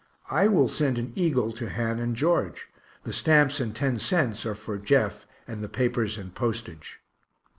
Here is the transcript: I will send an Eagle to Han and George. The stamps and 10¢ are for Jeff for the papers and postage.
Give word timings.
I 0.31 0.47
will 0.47 0.67
send 0.67 0.97
an 0.97 1.11
Eagle 1.13 1.51
to 1.51 1.69
Han 1.69 1.99
and 1.99 2.15
George. 2.15 2.65
The 3.03 3.13
stamps 3.13 3.59
and 3.59 3.71
10¢ 3.75 4.47
are 4.47 4.55
for 4.55 4.79
Jeff 4.79 5.27
for 5.45 5.55
the 5.57 5.69
papers 5.69 6.17
and 6.17 6.33
postage. 6.33 6.97